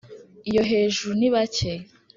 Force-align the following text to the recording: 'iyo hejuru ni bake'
'iyo 0.47 0.63
hejuru 0.71 1.11
ni 1.19 1.29
bake' 1.33 1.73